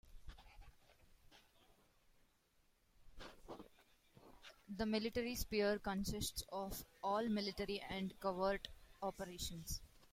The 4.77 4.87
Military 4.87 5.35
sphere 5.35 5.77
consists 5.77 6.41
of 6.51 6.83
all 7.03 7.29
military 7.29 7.81
and 7.87 8.19
covert 8.19 8.67
operations. 9.03 9.79